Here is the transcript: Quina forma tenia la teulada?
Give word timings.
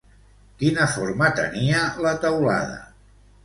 Quina 0.61 0.87
forma 0.93 1.29
tenia 1.41 1.85
la 2.09 2.17
teulada? 2.27 2.85